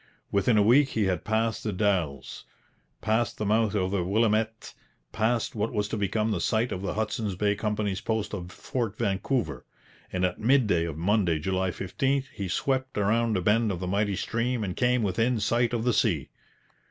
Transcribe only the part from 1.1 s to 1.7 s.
passed